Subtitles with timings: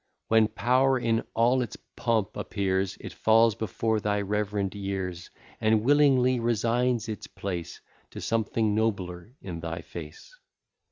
[0.29, 6.39] When power in all its pomp appears, It falls before thy rev'rend years, And willingly
[6.39, 10.33] resigns its place To something nobler in thy face.